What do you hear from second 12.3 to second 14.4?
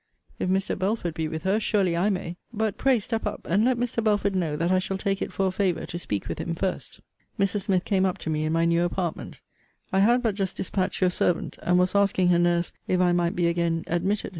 nurse if I might be again admitted?